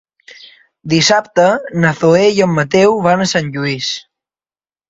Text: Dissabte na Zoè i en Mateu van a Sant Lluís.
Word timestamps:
Dissabte 0.93 1.45
na 1.83 1.93
Zoè 2.01 2.23
i 2.39 2.43
en 2.47 2.57
Mateu 2.61 2.99
van 3.09 3.25
a 3.27 3.31
Sant 3.35 3.53
Lluís. 3.59 3.93